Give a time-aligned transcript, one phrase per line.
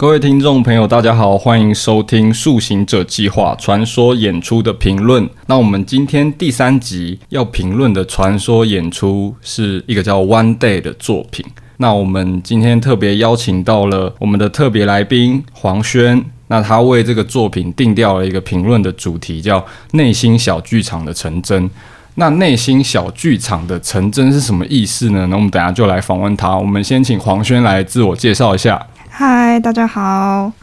[0.00, 5.28] 各位听众朋友，大家好，欢迎收听《速行者计划》传说演出的评论。
[5.44, 11.44] 那我们今天第三集要评论的传说演出是一个叫《One Day》的作品。
[11.76, 19.62] 那我们今天特别邀请到了我们的特别来宾黄轩，那他为这个作品定调了一个评论的主题，叫
[19.92, 21.68] “内心小剧场的成真”。
[22.16, 25.26] 那“内心小剧场的成真”是什么意思呢？
[25.26, 26.56] 那我们等下就来访问他。
[26.56, 28.82] 我们先请黄轩来自我介绍一下。
[29.22, 30.00] 嗨，大家好，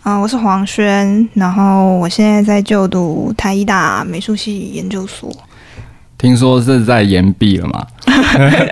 [0.01, 5.31] 啊、呃，我是黄轩，然后我现在在就读台艺大美术系研究所。
[6.17, 7.85] 听说是在延毕了吗？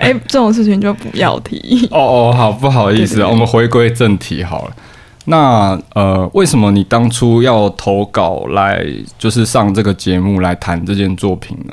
[0.00, 1.86] 哎，这种事情就不要提。
[1.94, 4.76] 哦哦，好，不好意思，对对对，我们回归正题好了。
[5.26, 8.84] 那呃，为什么你当初要投稿来，
[9.16, 11.72] 就是上这个节目来谈这件作品呢？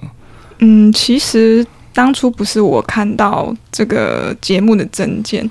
[0.60, 5.50] 嗯，其实当初不是我看到这个节目的证件。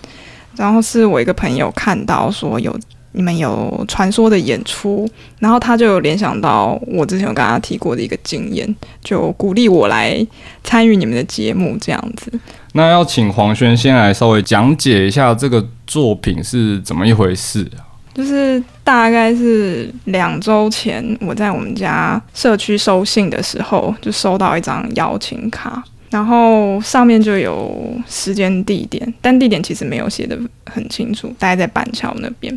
[0.56, 2.78] 然后是我一个朋友看到说有
[3.12, 10.26] 你们有传说的演出，然后他就有联想到我之前有跟他提过的一个经验，就鼓励我来
[10.64, 12.32] 参与你们的节目这样子。
[12.72, 17.84] 那要请黄轩先来稍微讲解一下这个作品是怎么一回事啊？
[18.14, 25.82] 就是大概是两周前我在我们家社区收信的时候，就收到一张邀请卡。
[26.12, 27.74] 然后上面就有
[28.06, 32.56] 时间地点，但地点其实没有写的很清楚，大概在板桥那边。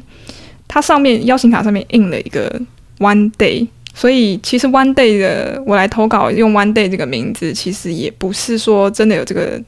[0.67, 2.62] 它上面邀请卡上面印了一个
[3.00, 9.62] One Day，所以其实 One Day 的我来投稿用 One Day 这个名字，其实也不是说真的有这个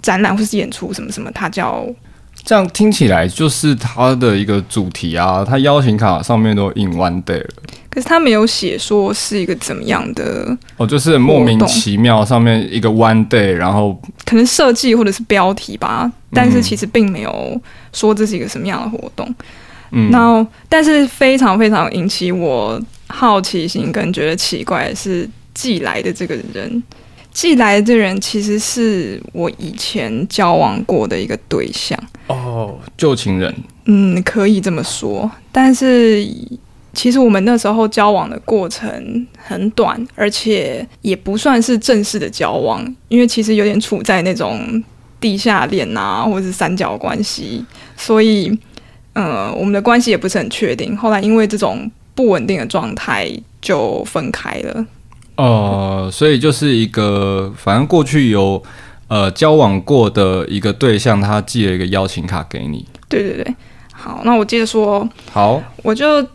[0.00, 1.86] 展览或是演出什么什么，它叫。
[2.42, 7.50] 这样听起来就是它的一个主题啊，它邀请卡上面都印 One Day 了，
[7.90, 17.60] 可是他没有写说是一个怎么样的哦，就是莫名其妙上面一个 One Day，然后可能设计或者是标题吧，但是其实并没有
[17.92, 19.34] 说这是一个什么样的活动。
[19.90, 26.82] 嗯，然后但是非常非常引起我好奇心跟觉得奇怪的是寄来的这个人。
[27.32, 31.96] 寄来的这人其实是我以前交往过的一个对象
[32.26, 33.54] 哦，旧情人。
[33.84, 35.30] 嗯，可以这么说。
[35.52, 36.24] 但是
[36.92, 44.82] 其实我们那时候交往的过程很短，而且也不算是正式的交往，因为其实有点处在那种
[45.20, 47.64] 地下恋啊，或者是三角关系，
[47.96, 48.50] 所以
[49.12, 50.96] 呃，我们的关系也不是很确定。
[50.96, 53.30] 后来因为这种不稳定的状态，
[53.60, 54.86] 就分开了。
[55.36, 58.62] 呃，所以就是一个，反正过去有
[59.08, 62.86] 呃交往过的一个对象，他寄了一个邀请卡给你。
[63.08, 63.54] 对对对，
[63.92, 65.08] 好，那我接着说。
[65.32, 66.26] 好，我就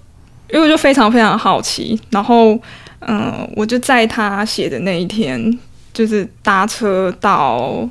[0.50, 2.60] 因为我就非常非常好奇，然后
[3.00, 5.60] 嗯、我就在他写的那一天，
[5.94, 7.88] 就是搭车到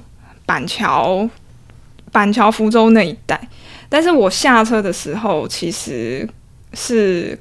[0.46, 1.28] 板桥、
[2.10, 3.40] 板桥福州那一带，
[3.88, 6.28] 但是我下车的时候其实
[6.72, 7.38] 是。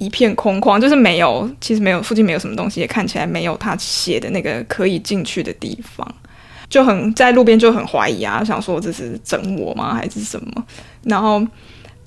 [0.00, 6.06] 一片空旷，就是没有，其实没有，附近没有什么东西，也看起来没有他写的那个可以进去的地方，
[6.70, 10.64] 就很在路边就很怀疑啊，想说这是整我吗，还是什么？
[11.02, 11.44] 然后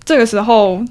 [0.06, 0.82] 这个时候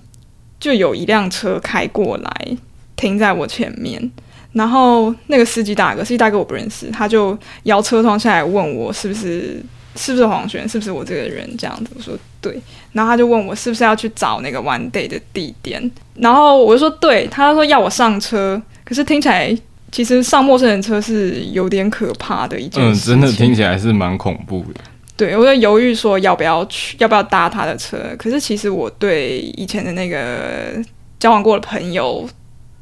[0.61, 2.57] 就有一辆车开过来，
[2.95, 4.11] 停在我前面，
[4.53, 9.61] 然后那个司机大哥，司机大哥我不认识，他就摇车窗下来问我是不是。
[9.97, 10.67] 是不是黄轩？
[10.69, 11.45] 是不是我这个人？
[11.59, 12.57] 这样子，我说对。
[12.93, 15.91] 然后他就问我是不是要去找那个 One Day 的地点。
[16.15, 17.27] 然后我就说对。
[17.27, 19.55] 他说要我上车，可是听起来
[19.91, 23.11] 其实上陌生人车是有点可怕的一件事。
[23.11, 24.81] 嗯，真的听起来是蛮恐怖的。
[25.21, 27.99] 对，我在犹豫说要不要去，要不要搭他的车。
[28.19, 30.83] 可是其实我对以前的那个
[31.19, 32.27] 交往过的朋友，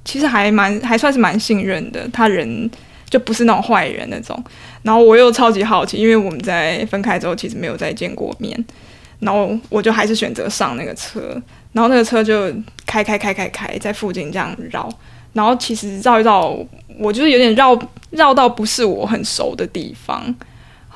[0.05, 2.09] 其实还蛮还算是蛮信任的。
[2.13, 2.71] 他人。
[3.11, 4.39] 就不是那种坏人那种，
[4.83, 8.63] 然后我又超级好奇，因为我们在分开之后其实没有再见过面，
[9.21, 11.21] 然后我就还是选择上那个车，
[11.73, 12.53] 然后那个车就
[12.85, 14.87] 开开开开开在附近这样绕，
[15.33, 16.55] 然后其实绕一绕，
[16.99, 17.75] 我就是有点绕
[18.11, 20.23] 绕到不是我很熟的地方，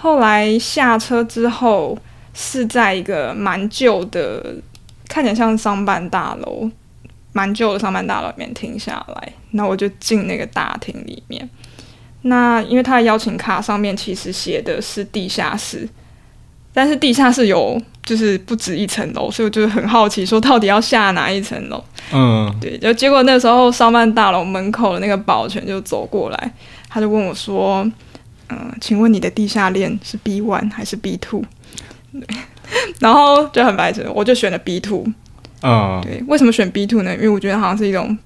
[0.03, 1.97] 后来下车之后
[2.35, 4.57] 是在一个蛮旧的，
[5.09, 6.69] 看起来像商办大楼，
[7.33, 11.49] 蛮旧的商办大楼里面停下来，那我就进那个大厅里面。
[12.23, 15.89] 那因为他的邀请卡上面其实写的是地下室，
[16.75, 21.81] 但是地下室有就是不止一层楼，所以我就是很好奇，说到底要下哪一层楼？
[22.13, 26.53] 嗯，对，就结果那时候商办大楼门口的那个保全就走过来，
[26.89, 27.93] 他就问我说：“嗯、
[28.53, 31.43] 呃，请问你的地下恋是 B one 还是 B two？”，
[33.01, 35.07] 然后就很白痴，我就选了 B two。
[35.63, 37.15] 嗯，对，为什么选 B two 呢？
[37.15, 38.17] 因为我觉得好像是一种。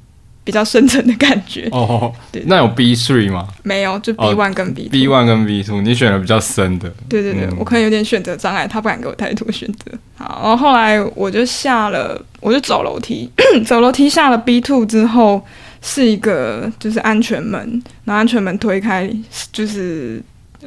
[0.46, 1.68] 比较深层的感觉。
[1.72, 3.48] 哦，对，那有 B three 吗？
[3.64, 4.88] 没有，就 B one 跟 B。
[4.88, 6.88] B one 跟 B two，你选了比较深的。
[7.08, 9.90] 对对对，嗯、我可能有点选择障碍，他不敢给我太多选择。
[10.16, 13.28] 好，然后后来我就下了，我就走楼梯，
[13.66, 15.44] 走楼梯下了 B two 之后，
[15.86, 17.60] 是一个就是安全门，
[18.04, 19.08] 然后安全门推开，
[19.52, 20.20] 就是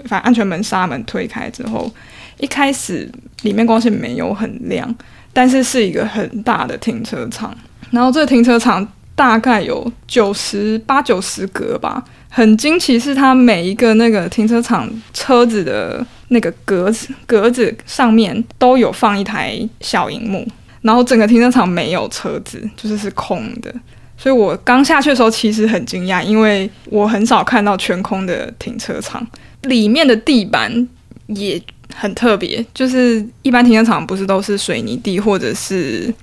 [0.05, 1.91] 反正安全门纱门推开之后，
[2.39, 3.11] 一开始
[3.41, 4.95] 里面光线没有很亮，
[5.33, 7.53] 但是是一个很大的停车场，
[7.91, 8.87] 然后这个停车场。
[9.19, 20.47] 大概有九十八九十格吧，很惊奇是它每一个那个停车场车子的那个格子格子上面都有放一台小荧幕，
[20.83, 23.75] 然后整个停车场没有车子，就是是空的。
[24.21, 29.25] 所以我刚下去的时候其实很惊讶，因为我很少看到全空的停车场，
[29.61, 30.85] 里面的地板
[31.27, 31.59] 也
[31.95, 36.13] 很特别，就是一般停车场不是都是水泥地或者是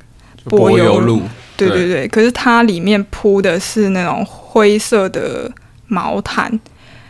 [0.45, 1.23] 柏油路。
[1.57, 5.51] 对对对，可是它里面铺的是那种灰色的
[5.87, 6.61] 毛毯，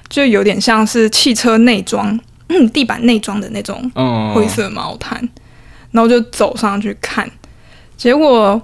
[0.08, 2.16] 就有点像是汽车内装、
[2.46, 3.90] 嗯、 地板内装的那种
[4.32, 5.18] 灰色毛毯。
[5.20, 5.28] 嗯、
[5.90, 7.28] 然后就走上去看，
[7.96, 8.62] 结果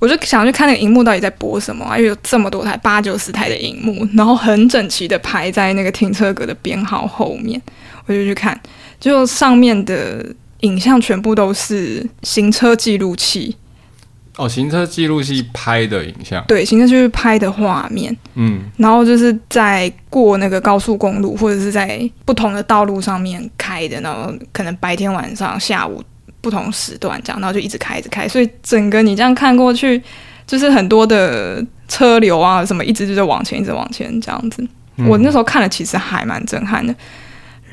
[0.00, 1.96] 我就想去看那个荧幕到底在播什么啊？
[1.96, 7.60] 因为有这么多台八九十台的荧幕，然后很整齐的排在那个停车格的编号后面，
[8.06, 8.58] 我就去看，
[8.98, 10.26] 就上面的
[10.60, 13.54] 影像全部都是行车记录器。
[14.36, 26.02] 哦，行车记录器拍的影像，对，行车记录拍的画面，嗯，然后就是在过那个高速公路或者是在不同的道路上面开的，然后可能白天、晚上、下午
[26.40, 30.02] 不同时段这样，然后就一直开、一直开，所以整个你这样看过去，
[30.46, 34.66] 就是很多的车流啊什么，一直就在往前，一直往前这样子。
[34.96, 36.94] 嗯、我那时候看了，其实还蛮震撼的。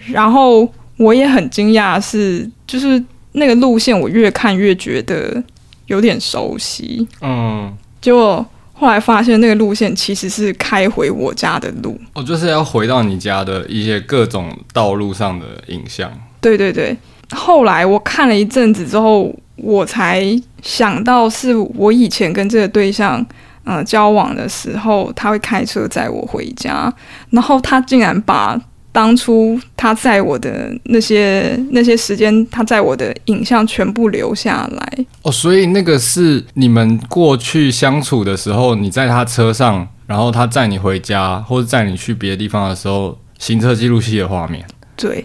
[0.07, 0.67] 然后
[0.97, 3.03] 我也很惊讶，是就是
[3.33, 5.43] 那个路线，我越看越觉得。
[5.87, 16.11] 有点熟悉，嗯，结果后来发现那个路线其实是开回我家的路，哦，就是要回到你家的一些各种道路上的影像。
[16.41, 16.93] 对对对，
[17.31, 20.23] 后来我看了一阵子之后，我才
[20.61, 23.25] 想到是我以前跟这个对象，
[23.63, 26.93] 呃，交往的时候，他会开车载我回家，
[27.29, 28.59] 然后他竟然把。
[28.89, 44.65] 当初他载我的那些那些时间，他在我的影像全部留下来哦，所以那个是你们过去相处的时候，你在他车上，然后他载你回家或者载你去别的地方的时候，行车记录器的画面。
[44.95, 45.23] 对，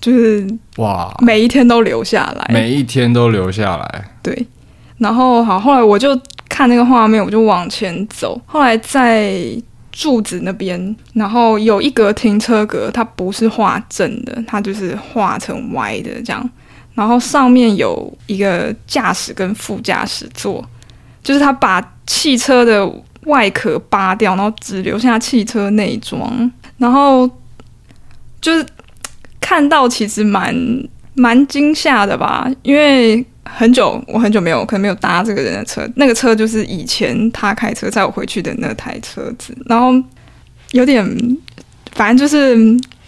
[0.00, 4.04] 就是哇，每一天都留下来，每一天都留下来。
[4.22, 4.46] 对，
[4.98, 6.18] 然后好，后来我就
[6.48, 9.40] 看那个画面，我就往前走，后来在。
[9.92, 16.50] 柱子那边，然后有一格停车格，它不是画正的，它就是画成歪的这样。
[16.94, 20.64] 然后上面有一个驾驶跟副驾驶座，
[21.24, 22.88] 就是他把汽车的
[23.24, 26.50] 外壳扒掉，然后只留下汽车内装。
[26.78, 27.28] 然后
[28.40, 28.64] 就是
[29.40, 30.54] 看到其实蛮
[31.14, 33.24] 蛮惊吓的吧，因为。
[33.52, 35.82] 很久，我很久没有，可能没有搭这个人的车。
[35.96, 39.92] 那个车就是以前他开车载我回去的那台车子，然后
[40.70, 41.04] 有点，
[41.92, 42.56] 反正就是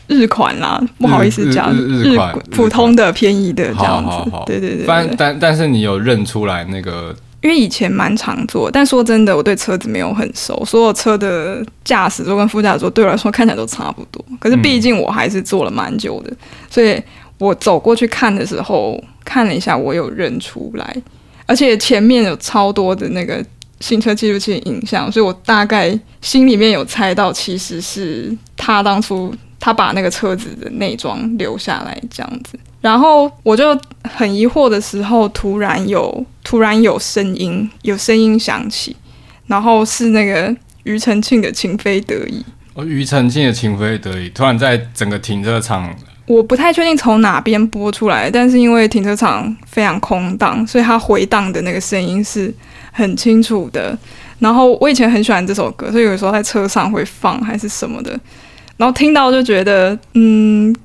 [0.09, 4.31] 日款啦，不好意思讲，日日款，普通的便宜的这样子。
[4.47, 4.85] 对对对。
[4.85, 7.15] 但但但是你有认出来那个？
[7.43, 14.25] 因为以前蛮常坐，但说真的，我对车子没有很熟，所有车的驾驶座跟副驾驶座对我来说看起来都差不多。
[14.39, 16.33] 可是毕竟我还是坐了蛮久的，
[16.71, 16.99] 所以。
[17.39, 20.97] 我走过去看的时候，看了一下，我有认出来，
[21.45, 23.45] 而且前面有超多的那个
[23.81, 32.57] 行车记录器影像，所以我大概心里面有猜到，其实是他当初他把那个车子的内装留下来这样子。
[32.81, 38.95] 然后我就很疑惑的时候，突然有突然有声音，有声音响起，
[39.47, 40.55] 然后是那个
[40.85, 42.41] 庾澄庆的《情非得已》。
[42.75, 45.89] 哦，庾澄庆的《情非得已》突然在整个停车场。
[46.27, 52.53] 我不太确定从哪边播出来，但是因为停车场非常空荡，所以它回荡的那个声音是
[52.93, 53.99] 很清楚的。
[54.39, 58.11] 然后我以前很喜欢这首歌，所以有时候在车上会放还是什么的。
[58.77, 60.77] 然后听到就觉得，嗯，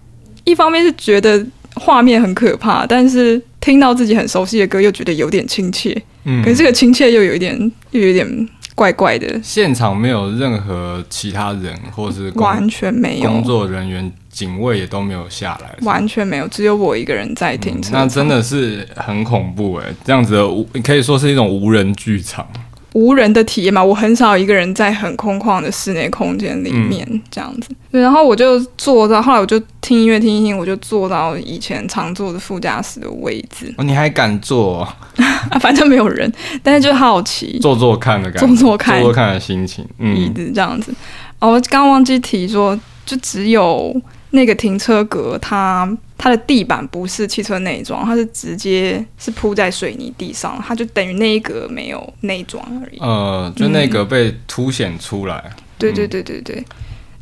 [0.45, 1.45] 一方面是觉得
[1.75, 5.93] 画面很可怕，但是听到自己很熟悉的歌又觉得有点亲切。
[6.23, 7.53] 嗯，可是这个亲切又有一点，
[7.91, 9.27] 又有一点怪怪的。
[9.43, 14.09] 现场没有任何其他人，或是完全没有工作人员。
[14.29, 17.73] 警卫也都没有下来，完全没有，只有我一个人在听。
[17.73, 22.47] 嗯，那真的是很恐怖哎，这样子的无可以说是一种无人剧场。
[22.93, 27.69] 无人的体验嘛，我很少一个人在很空旷的室内空间里面这样子。
[27.91, 33.73] 对，然后我就坐到，后来我就听音乐听一听，我就坐到以前常坐的副驾驶的位置。
[33.77, 34.79] 哦，你还敢坐？
[35.49, 36.31] 啊，反正没有人，
[36.63, 40.93] 但是就好奇，坐坐看的感觉，坐坐看，坐坐看的心情，嗯，椅子这样子。
[41.39, 43.95] 哦，我刚忘记提说，就只有
[44.31, 52.97] 那个停车格，它它的地板不是汽车内装，它是直接是铺在水泥地上，它就等于那一格没有内装而已。
[52.99, 55.41] 呃，就那个被凸显出来。
[55.45, 56.63] 嗯、对对对对对。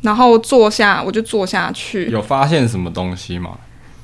[0.02, 2.06] 然后坐下，我就坐下去。
[2.06, 3.58] 有发现什么东西吗？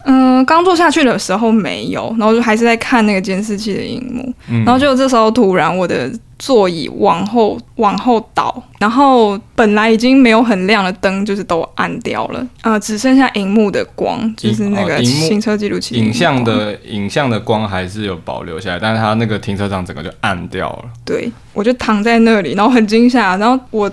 [0.04, 20.84] 嗯，刚坐下去的时候没有，然后就还是在看那个监视器的荧幕，嗯、然后就这时候突然我的座椅往后往后倒，然后本来已经没有很亮的灯就是都暗掉了，呃，只剩下荧幕的光，就是那个行车记录器影像的影像的光还是有保留下来，但是它那个停车场整个就暗掉了。
[21.04, 23.90] 对，我就躺在那里，然后很惊吓，然后我。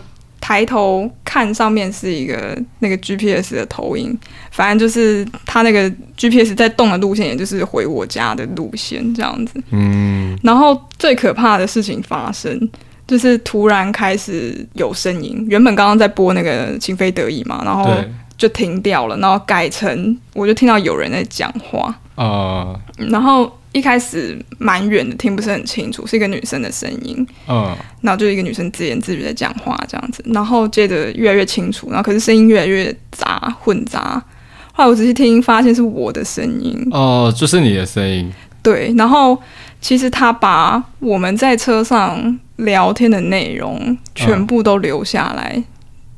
[0.49, 4.17] 抬头看上面是一个那个 GPS 的投影，
[4.49, 5.87] 反正就是它那个
[6.17, 9.61] GPS 在动的路线，也就是回我家的路线这样子。
[9.69, 12.67] 嗯，然后最可怕的事情发生，
[13.05, 15.45] 就是突然开始有声音。
[15.47, 17.87] 原本刚刚在播那个《情非得已》嘛，然后
[18.35, 21.95] 就停掉了，然后改成我就听到有人在讲话。
[22.15, 23.55] 呃，然后。
[23.71, 27.27] 一开始蛮远的，听不是很清楚，是一个女生的声音。
[27.47, 34.21] 嗯，然后就是一个女生自言自语在讲话这样子，然后接着越来越清楚，然后可是声音越来越杂混杂。
[34.73, 36.87] 后来我仔细听，发现是我的声音。
[36.91, 38.31] 哦，就是你的声音。
[38.63, 39.37] 对，然后
[39.79, 45.53] 其实他把我们在车上聊天的内容全部都留下来，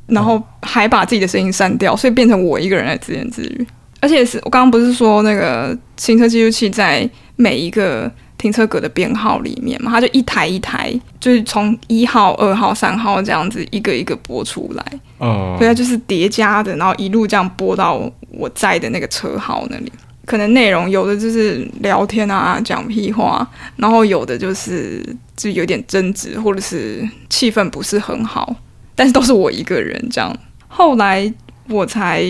[0.08, 3.66] 嗯、然后还把自己的声音删掉，所以变成我一个人在自言自语。
[4.00, 14.84] 而且是我刚刚不是说那个行车记录器在每一个停车格的编号里面嘛，它就一台一台，就是从一号、二号、三号这样子一个一个播出来。
[15.18, 19.92] 哦，所以它就是叠加的，然后一路这样播到我在的那个车号那里。
[20.24, 25.04] 可能内容有的就是聊天啊，讲屁话，然后有的就是
[25.36, 28.54] 就有点争执，或者是气氛不是很好，
[28.94, 30.36] 但是都是我一个人这样。
[30.68, 31.32] 后来。
[31.68, 32.24] 我才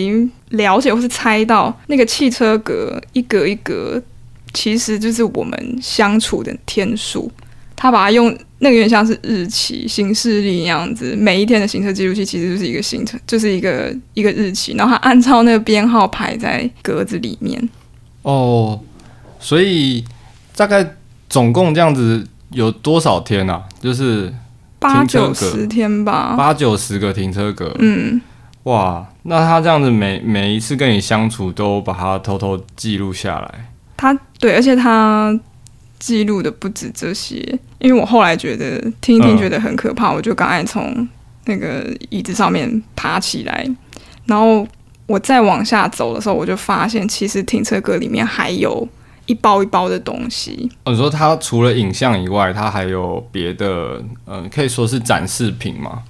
[0.49, 4.01] 了解或是猜到，那个汽车格一格一格，
[4.53, 7.31] 其实就是我们相处的天数。
[7.75, 8.27] 他把它用
[8.59, 17.69] 那个有点像是日期、行事历那样子，每一天的行车记录器其实就是一个行程，就是一个一个日期，然后他按照那个编号排在格子里面。
[18.21, 18.79] 哦，
[19.37, 20.05] 所以
[20.55, 20.95] 大概
[21.27, 23.63] 总共这样子有多少天啊？
[23.81, 24.33] 就是
[24.79, 27.75] 八九十天吧，八九十个停车格。
[27.79, 28.21] 嗯。
[28.63, 33.72] 哇，那他这样子每每一次跟你相处都把它偷偷记录下来。
[34.03, 35.33] 他对，而且他
[35.97, 37.37] 记录的不止这些，
[37.79, 41.07] 因为我后来觉得听一听觉得很可怕，嗯、我就赶快从
[41.45, 43.65] 那个椅子上面爬起来，
[44.25, 44.67] 然后
[45.05, 48.85] 我再往下走的时候，我就发现其实停车格里面还有
[49.25, 50.69] 一包一包的东西。
[50.83, 56.03] 哦，你说他除了影像以外，他还有别的，嗯，可以说是展示品吗？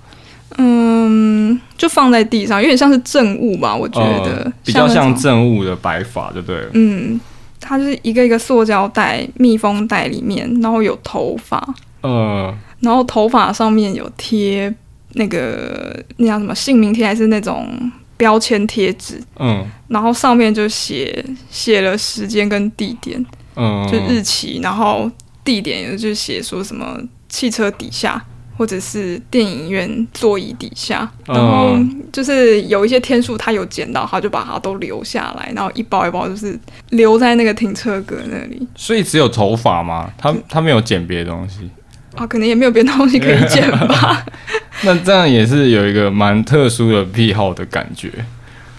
[0.57, 6.69] 嗯，就放在地上，有点像是证物吧，我觉得、呃、比较像证物的摆法，就对了。
[6.73, 7.19] 嗯，
[7.63, 11.65] 它就是一个一个塑胶袋、密封袋里面，然后有头发，
[12.01, 14.73] 嗯，然后头发上面有贴
[15.13, 17.69] 那个那叫什么姓名贴，还是那种
[18.17, 19.23] 标签贴纸？
[19.39, 25.09] 嗯，然后上面就写写了时间跟地点，嗯，就日期，然后
[25.43, 28.21] 地点也就写说什么汽车底下。
[28.55, 31.75] 或者是电影院座椅底下，然后
[32.11, 36.57] 就是有一些天数他有捡到，他就把它都留下来，然后一包一包就是
[36.91, 38.67] 留在那个停车格那里。
[38.75, 40.11] 所以只有头发吗？
[40.17, 41.67] 他他没有捡别的东西
[42.15, 42.27] 啊？
[42.27, 44.23] 可能也没有别的东西可以捡吧。
[44.85, 48.11] 那这样也是有一个蛮特殊的癖好的感觉，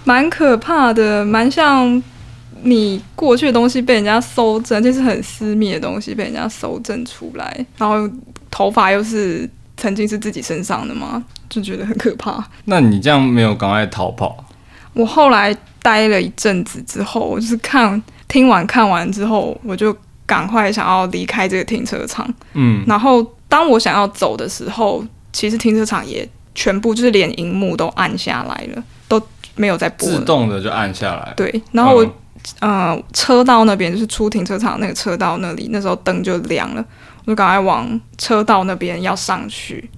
[0.04, 2.00] 蛮可怕的，蛮像
[2.62, 8.08] 你过去的东西被人家搜证，就是很私密的东西被人家搜证出来，然后
[8.52, 9.50] 头发又是。
[9.84, 11.22] 曾经是自己身上的吗？
[11.50, 12.42] 就觉得很可怕。
[12.64, 14.34] 那你这样没有赶快逃跑？
[14.94, 22.26] 我后来待了一阵子之后，我就是看听完看完之后，我就赶快想要离开这个停车场。
[22.54, 29.20] 嗯，然后当我想要走的时候，其实停车场也全部就是连荧幕都按下来了，都
[29.54, 31.34] 没有在播，自动的就按下来。
[31.36, 32.04] 对，然后我、
[32.60, 36.82] 嗯、呃车道那边就是出停车场那个车道那里，那时候灯就亮了。
[37.24, 39.88] 我就赶快往车道那边要上去，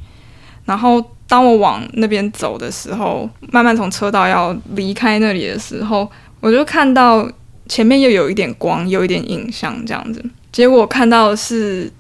[0.65, 6.09] 然后当我往那边走的时候，慢慢从车道要离开那里的时候，
[6.41, 7.29] 我就看到
[7.69, 10.25] 前面又有一点光，有一点影像这样子。
[10.53, 11.93] 结果看到的是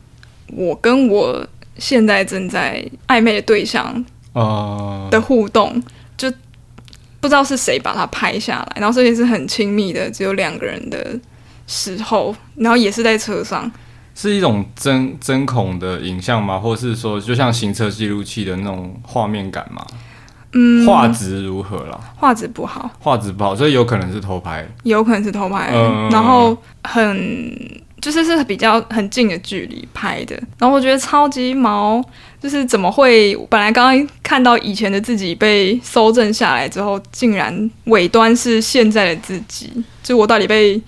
[0.52, 1.44] 我跟我
[1.76, 5.82] 现在正在暧昧的对象呃的互动，呃、
[6.16, 6.30] 就
[7.20, 11.18] 不知道是谁把它拍下来，然后这也是很亲密的，只有两个人的
[11.66, 13.70] 时候，然后也是在车上，
[14.16, 16.58] 是一种针针孔的影像吗？
[16.58, 19.86] 或是说就像行车记录器的那种画面感吗？
[20.52, 22.00] 嗯，画质如何啦？
[22.16, 32.02] 画质不好，画质不好，所以有可能是偷拍，有可能是偷拍，嗯、然后很就是是比较很近的距离拍的，然后我觉得超级毛，
[32.40, 33.36] 就是怎么会？
[33.50, 39.70] 本来刚刚看到以前的自己被搜证下来之后，竟然尾端是现在的自己，
[40.02, 40.80] 就我到底被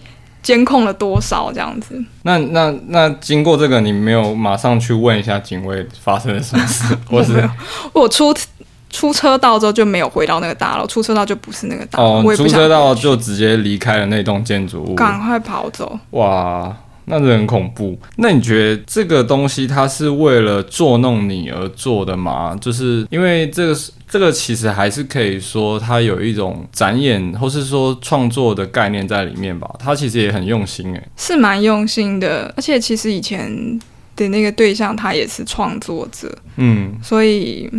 [0.49, 2.03] 监控了多少这样子？
[2.23, 6.97] 那那那经过这个，你没有马上去问一下警卫发生了什么事？
[7.11, 7.35] 我是
[7.93, 8.35] 我，我出。
[8.91, 12.27] 出车道之后就没有回到那个大楼，出车道就不是那个大楼。
[12.27, 15.99] 哦，出车道就直接离开了那栋建筑物，赶快跑走。
[16.13, 16.75] 哇，
[17.09, 17.99] 那是很恐怖。
[18.17, 22.57] 那你觉得这个东西它是为了捉弄你而做的吗？
[22.61, 23.77] 就是因为这个
[24.09, 29.69] 这个其实还是可以说它有一种展演或是说创作的概念在里面吧。
[29.79, 32.53] 它其实也很用心诶，是蛮用心的。
[32.57, 33.51] 而且其实以前
[34.17, 37.71] 的那个对象他也是创作者，嗯，所以。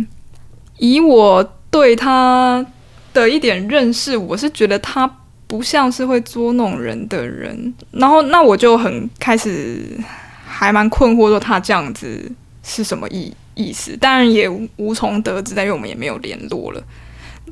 [0.82, 2.64] 以我对他
[3.12, 5.06] 的一点认识，我是觉得他
[5.50, 7.74] 不像是会捉弄人的人。
[7.90, 9.98] 然后，那我就很开始
[10.46, 12.30] 还蛮困惑，说他这样子
[12.62, 13.96] 是什么意意思？
[13.96, 16.80] 当然也无从得知，因为我们也没有联络了，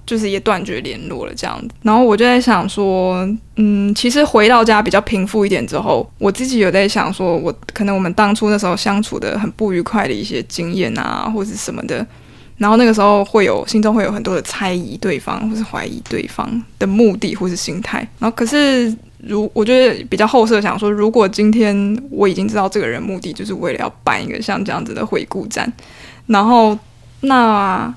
[0.06, 1.74] 就是也断绝联络了这样子。
[1.82, 12.06] 然后我就在想说，嗯，其实回到家比较平复一点之后，我自己有在想说，我可能我们当初那时候相处的很不愉快的一些经验啊，或者什么的。
[12.58, 17.98] 然后那个时候会有心中会有很多的猜疑对方，或是怀疑对方的目的或是心态。
[18.18, 25.72] 然后可是如我觉得比较后设想说，如果今天我已经知道这个人目的就是为了要办一个像这样子的回顾展，
[26.26, 26.78] 然后
[27.20, 27.94] 那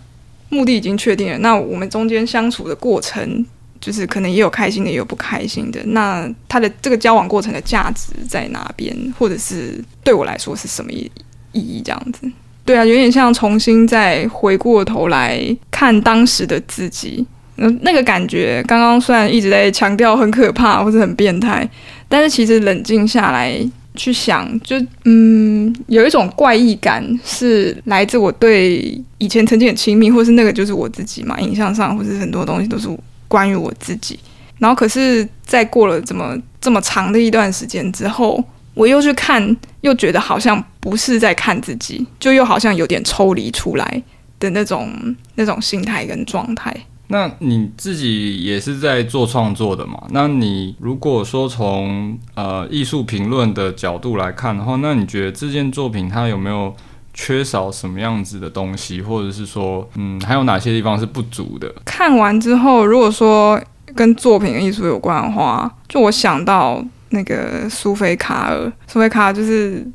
[0.49, 3.45] 目的已经确定了，那我们中间相处的过程
[3.79, 5.81] 就是可能也有开心的，也有不开心的。
[5.85, 11.09] 那他的这个交往过程的价值在哪边，或者是对我来说是什么意
[11.51, 11.81] 意义？
[11.83, 12.31] 这样子。
[12.63, 17.25] 对啊，有点像重新再回过头来看当时的自己，
[17.55, 18.63] 那，那个感觉。
[18.67, 21.67] 刚刚虽然一直在强调很可怕或者很变态，
[22.07, 23.59] 但是其实冷静下来
[23.95, 24.75] 去想，就
[25.05, 32.87] 嗯，有一种怪异感，是来自我对以前曾经很亲密，或是那个就是我自己嘛，影像上或是很多东西都是
[33.27, 34.19] 关于我自己。
[34.59, 38.41] 然后可是，在过了这么这么长的一段时间之后。
[38.73, 44.03] 我又去看，又觉得好像不是在看自己，就又好像有点抽离出来
[44.39, 44.89] 的那种
[45.35, 46.75] 那种心态跟状态。
[47.07, 50.01] 那你自己也是在做创作的嘛？
[50.11, 56.73] 那你如果说从呃艺术评论的角度来看的话，那你觉得这件作品它有没有
[57.13, 61.69] 缺少什么样子的东西，或者是说，嗯，还有哪些地方是不足的？
[61.83, 63.61] 看完之后，如果说
[63.93, 66.81] 跟作品艺术有关的话，就我想到。
[67.11, 69.85] 那个苏菲卡尔，苏菲卡尔就是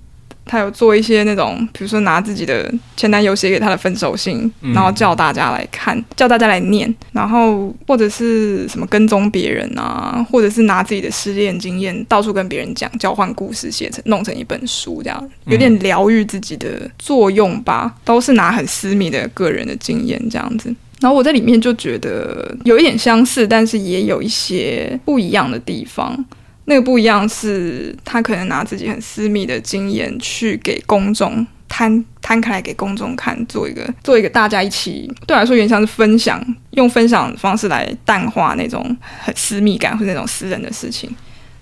[0.44, 20.72] 他有做一些那种，比如说拿自己的前男友写给他的分手信，嗯、然后叫大家来看，叫大家来念，然后或者是什么跟踪别人啊，或者是拿自己的失恋经验到处跟别人讲，交换故事写成弄成一本书，这样有点疗愈自己的作用吧，都是拿很私密的个人的经验这样子。
[21.00, 26.24] 然后我在里面就觉得有一点相似，但是也有一些不一样的地方。
[26.66, 41.08] 那个不一样是，他可能拿自己很私密的经验去给公众摊摊开来给公众看，做一个做一个大家一起，对我来说，原像是分享，用分享的方式来淡化那种很私密感或者那种私人的事情。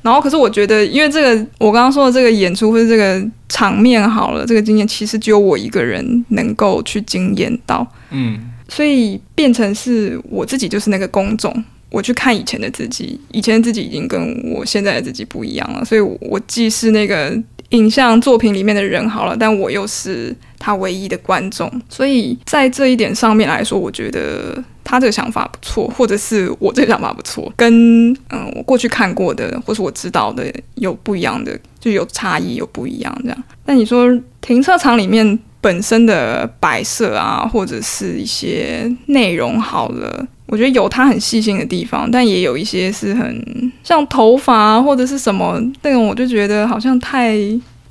[0.01, 8.39] 然后，可是我觉得，因为这个我刚刚说的这个演出或者这个场面好了，这个经验其实只有我一个人能够去经验到，嗯，
[8.69, 11.65] 所以变成是我自己就是那个公众。
[11.95, 14.21] 我去看以前的自己，以前的自己已经跟
[14.53, 17.33] 我现在的自己不一样了，所以我既是那个
[17.69, 33.45] 影像作品里面的人好了，但我又是他唯一的观众，所以在这一点上面来说，我觉得他这个想法不错，或者是我这个想法不错，跟嗯我过去看过的或是我知道的有不一样的，就有差异，有不一样这样。
[33.67, 40.27] 那你说停车场里面本身的摆设啊，或者是一些内容好了。
[40.47, 47.37] 我觉得有他很细心的地方，但也有一些是很像头发或者是什么那种，我就觉得好像太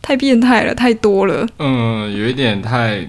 [0.01, 1.47] 太变态了，太多了。
[1.59, 3.07] 嗯，有一点太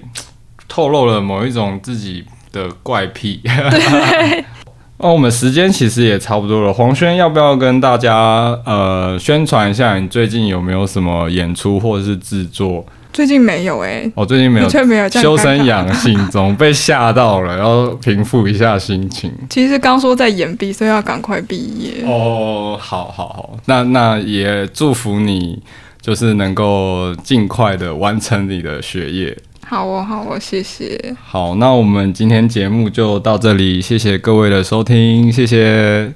[0.67, 3.41] 透露了某一种自己的怪癖。
[3.43, 4.43] 对。
[4.97, 6.71] 哦，我们时间其实也差不多了。
[6.73, 12.85] 黄轩，要不要跟大家呃宣传一下你最近有没有什么演出或者是制作？
[13.15, 19.31] 最近没有哎、欸，我、哦、最近没有，却没有修身养性中被吓到了，要平复一下心情。
[19.49, 22.03] 其实刚说在延毕，所以要赶快毕业。
[22.05, 25.63] 哦，好好好，那那也祝福你，
[26.01, 29.37] 就是能够尽快的完成你的学业。
[29.65, 31.15] 好哦，好哦，谢谢。
[31.23, 36.11] 好，那我们今天节目就到这里，谢谢各位的收听，谢谢。